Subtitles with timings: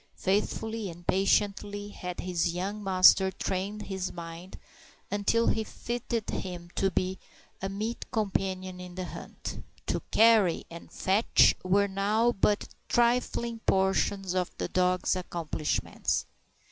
[0.17, 4.57] Faithfully and patiently had his young master trained his mind,
[5.11, 7.19] until he fitted him to be
[7.61, 9.63] a meet companion in the hunt.
[9.85, 16.25] To "carry" and "fetch" were now but trifling portions of the dog's accomplishments.